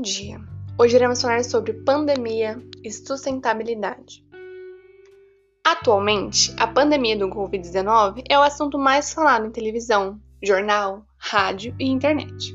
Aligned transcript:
dia! 0.00 0.40
Hoje 0.78 0.94
iremos 0.94 1.20
falar 1.20 1.42
sobre 1.42 1.72
pandemia 1.72 2.62
e 2.84 2.92
sustentabilidade. 2.92 4.24
Atualmente, 5.66 6.54
a 6.60 6.68
pandemia 6.68 7.18
do 7.18 7.28
Covid-19 7.28 8.22
é 8.30 8.38
o 8.38 8.42
assunto 8.42 8.78
mais 8.78 9.12
falado 9.12 9.46
em 9.46 9.50
televisão, 9.50 10.20
jornal, 10.40 11.04
rádio 11.18 11.74
e 11.80 11.88
internet. 11.88 12.54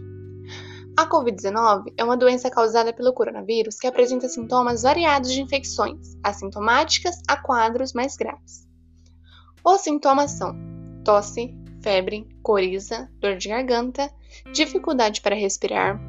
A 0.97 1.09
Covid-19 1.09 1.93
é 1.97 2.05
uma 2.05 2.15
doença 2.15 2.49
causada 2.49 2.93
pelo 2.93 3.11
coronavírus 3.11 3.77
que 3.77 3.87
apresenta 3.87 4.29
sintomas 4.29 4.83
variados 4.83 5.33
de 5.33 5.41
infecções, 5.41 6.17
assintomáticas 6.23 7.21
a 7.27 7.35
quadros 7.35 7.91
mais 7.91 8.15
graves. 8.15 8.65
Os 9.61 9.81
sintomas 9.81 10.31
são 10.31 10.55
tosse, 11.03 11.53
febre, 11.83 12.29
coriza, 12.41 13.09
dor 13.19 13.35
de 13.35 13.49
garganta, 13.49 14.09
dificuldade 14.53 15.19
para 15.19 15.35
respirar, 15.35 15.99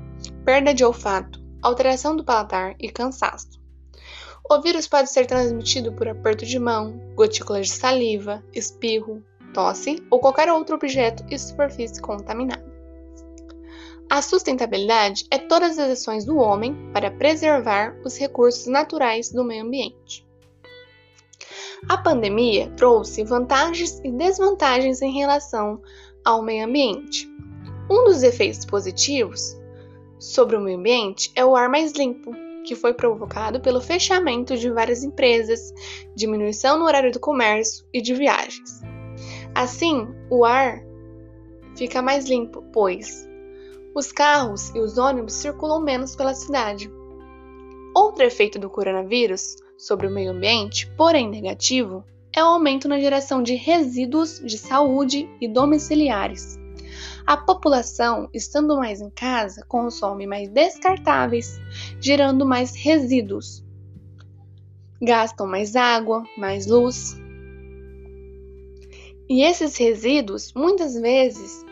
perda 0.45 0.73
de 0.73 0.85
olfato, 0.85 1.41
alteração 1.63 2.17
do 2.17 2.25
paladar 2.25 2.75
e 2.79 2.91
cansaço. 2.91 3.61
O 4.51 4.61
vírus 4.61 4.89
pode 4.89 5.11
ser 5.11 5.27
transmitido 5.27 5.93
por 5.93 6.09
aperto 6.09 6.45
de 6.45 6.59
mão, 6.59 7.01
gotículas 7.15 7.69
de 7.69 7.75
saliva, 7.75 8.43
espirro, 8.53 9.23
tosse 9.55 10.03
ou 10.11 10.19
qualquer 10.19 10.51
outro 10.51 10.75
objeto 10.75 11.25
e 11.31 11.39
superfície 11.39 12.01
contaminada. 12.01 12.69
A 14.11 14.21
sustentabilidade 14.21 15.25
é 15.31 15.39
todas 15.39 15.79
as 15.79 15.91
ações 15.91 16.25
do 16.25 16.37
homem 16.37 16.75
para 16.93 17.13
preservar 17.13 17.97
os 18.05 18.19
recursos 18.19 18.67
naturais 18.67 19.31
do 19.31 19.45
meio 19.45 19.65
ambiente. 19.65 20.27
A 21.89 21.97
pandemia 21.97 22.69
trouxe 22.77 23.23
vantagens 23.23 24.01
e 24.03 24.11
desvantagens 24.11 25.01
em 25.01 25.13
relação 25.13 25.81
ao 26.25 26.43
meio 26.43 26.67
ambiente. 26.67 27.29
Um 27.89 28.05
dos 28.05 28.25
efeitos 28.25 28.67
positivos 28.67 29.60
sobre 30.21 30.55
o 30.55 30.61
meio 30.61 30.79
ambiente 30.79 31.33
é 31.35 31.45
o 31.45 31.57
ar 31.57 31.69
mais 31.69 31.93
limpo, 31.93 32.33
que 32.65 32.77
foi 32.77 32.93
provocado 32.93 33.61
pelo 33.61 33.81
fechamento 33.81 34.57
de 34.57 34.71
várias 34.71 35.03
empresas, 35.03 35.73
diminuição 36.15 36.79
no 36.79 36.85
horário 36.85 37.11
do 37.11 37.19
comércio 37.19 37.85
e 37.93 38.03
de 38.03 38.15
viagens. 38.15 38.83
Assim, 39.55 40.07
o 40.31 40.45
ar 40.45 40.85
fica 41.75 42.03
mais 42.03 42.27
limpo, 42.27 42.63
pois 42.73 43.29
os 43.95 44.13
carros 44.13 44.73
e 44.75 44.79
os 44.79 44.99
ônibus 44.99 45.35
circulam 45.35 45.81
menos 45.81 46.15
pela 46.15 46.35
cidade. 46.35 46.93
Outro 47.95 48.23
efeito 48.23 48.59
do 48.59 48.71
coronavírus 48.71 49.57
sobre 49.77 50.07
o 50.07 50.11
meio 50.11 50.31
ambiente, 50.31 50.87
porém 50.97 51.29
negativo, 51.29 52.05
é 52.33 52.45
o 52.45 52.47
aumento 52.47 52.87
na 52.87 53.01
geração 53.01 53.43
de 53.43 53.55
resíduos 53.55 54.41
de 54.45 54.57
saúde 54.59 55.29
e 55.41 55.49
domiciliares. 55.49 56.60
A 57.27 57.37
população, 57.37 58.29
estando 58.35 58.77
mais 58.77 59.01
em 59.01 59.11
casa, 59.11 59.65
consome 59.69 60.27
mais 60.27 60.49
descartáveis, 60.49 61.61
gerando 62.01 62.45
mais 62.45 62.75
resíduos. 62.75 63.65
Gastam 65.01 65.47
mais 65.47 65.77
água, 65.77 66.25
mais 66.37 66.67
luz. 66.67 67.17
E 69.29 69.43
esses 69.43 69.77
resíduos, 69.77 70.53
muitas 70.55 70.95
vezes, 70.95 71.65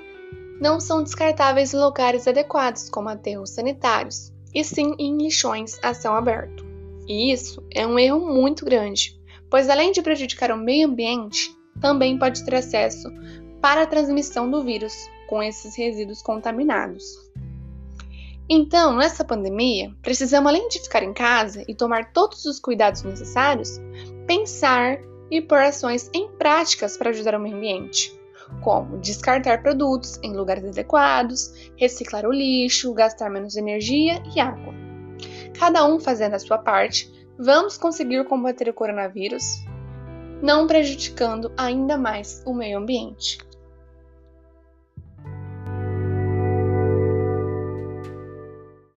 não 0.60 0.80
são 0.80 1.02
descartáveis 1.02 1.74
em 1.74 1.78
lugares 1.78 2.26
adequados, 2.26 2.88
como 2.88 3.08
aterros 3.08 3.50
sanitários, 3.50 4.32
e 4.54 4.62
sim 4.64 4.94
em 4.98 5.16
lixões 5.16 5.78
a 5.82 5.92
céu 5.92 6.12
aberto. 6.12 6.64
E 7.06 7.32
isso 7.32 7.62
é 7.74 7.86
um 7.86 7.98
erro 7.98 8.20
muito 8.20 8.64
grande, 8.64 9.18
pois 9.50 9.68
além 9.68 9.92
de 9.92 10.02
prejudicar 10.02 10.52
o 10.52 10.56
meio 10.56 10.88
ambiente, 10.88 11.50
também 11.80 12.18
pode 12.18 12.44
ter 12.44 12.54
acesso 12.54 13.08
para 13.60 13.82
a 13.82 13.86
transmissão 13.86 14.50
do 14.50 14.62
vírus 14.62 14.94
com 15.28 15.42
esses 15.42 15.76
resíduos 15.76 16.20
contaminados. 16.22 17.04
Então, 18.50 18.96
nessa 18.96 19.22
pandemia, 19.22 19.94
precisamos, 20.02 20.48
além 20.48 20.68
de 20.68 20.80
ficar 20.80 21.02
em 21.02 21.12
casa 21.12 21.62
e 21.68 21.74
tomar 21.74 22.12
todos 22.12 22.46
os 22.46 22.58
cuidados 22.58 23.02
necessários, 23.02 23.78
pensar 24.26 24.98
e 25.30 25.42
pôr 25.42 25.58
ações 25.58 26.10
em 26.14 26.28
práticas 26.32 26.96
para 26.96 27.10
ajudar 27.10 27.34
o 27.34 27.40
meio 27.40 27.56
ambiente, 27.56 28.18
como 28.62 28.96
descartar 28.98 29.62
produtos 29.62 30.18
em 30.22 30.32
lugares 30.32 30.64
adequados, 30.64 31.70
reciclar 31.76 32.24
o 32.24 32.32
lixo, 32.32 32.94
gastar 32.94 33.28
menos 33.28 33.54
energia 33.54 34.22
e 34.34 34.40
água. 34.40 34.72
Cada 35.58 35.84
um 35.84 36.00
fazendo 36.00 36.34
a 36.34 36.38
sua 36.38 36.56
parte, 36.56 37.12
vamos 37.38 37.76
conseguir 37.76 38.24
combater 38.24 38.66
o 38.70 38.74
coronavírus, 38.74 39.62
não 40.40 40.66
prejudicando 40.66 41.52
ainda 41.54 41.98
mais 41.98 42.42
o 42.46 42.54
meio 42.54 42.78
ambiente. 42.78 43.38